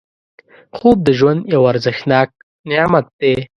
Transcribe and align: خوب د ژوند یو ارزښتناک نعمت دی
خوب 0.77 0.97
د 1.07 1.09
ژوند 1.19 1.41
یو 1.53 1.61
ارزښتناک 1.71 2.29
نعمت 2.69 3.05
دی 3.19 3.33